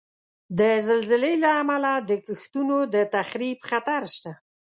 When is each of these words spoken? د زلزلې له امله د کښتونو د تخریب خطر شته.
د 0.59 0.61
زلزلې 0.87 1.33
له 1.43 1.49
امله 1.61 1.91
د 2.09 2.11
کښتونو 2.25 2.77
د 2.93 2.95
تخریب 3.15 3.57
خطر 3.69 4.01
شته. 4.15 4.31